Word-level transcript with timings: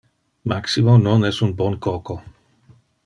Maximo 0.51 0.93
non 1.05 1.19
es 1.29 1.37
un 1.45 1.51
bon 1.61 1.75
coco. 1.89 2.17